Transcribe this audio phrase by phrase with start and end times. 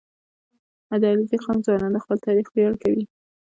[1.01, 3.03] •د علیزي قوم ځوانان د خپل تاریخ ویاړ کوي.